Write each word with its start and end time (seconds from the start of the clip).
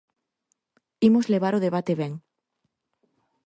Imos 1.07 1.29
levar 1.33 1.53
o 1.55 1.63
debate 1.65 1.93
ben. 2.01 2.13